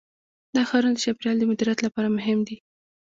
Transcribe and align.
دا 0.55 0.61
ښارونه 0.69 0.93
د 0.95 1.01
چاپیریال 1.03 1.37
د 1.39 1.43
مدیریت 1.49 1.79
لپاره 1.83 2.07
مهم 2.17 2.39
دي. 2.47 2.57